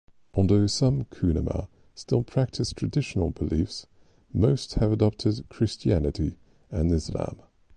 [0.33, 3.85] Although some Kunama still practice traditional beliefs,
[4.33, 6.37] most have adopted Christianity
[6.71, 7.39] and Islam.